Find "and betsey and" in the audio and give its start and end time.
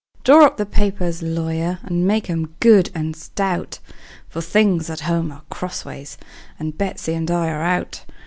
6.57-7.29